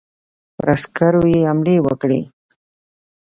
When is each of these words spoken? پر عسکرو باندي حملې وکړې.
پر 0.55 0.67
عسکرو 0.75 1.19
باندي 1.23 1.41
حملې 1.49 1.75
وکړې. 1.85 2.19